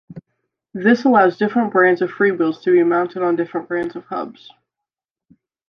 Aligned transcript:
This 0.73 1.05
allows 1.05 1.37
different 1.37 1.71
brands 1.71 2.01
of 2.01 2.09
freewheels 2.09 2.63
to 2.63 2.71
be 2.71 2.81
mounted 2.83 3.21
on 3.21 3.35
different 3.35 3.67
brands 3.67 3.95
of 3.95 4.03
hubs. 4.05 4.49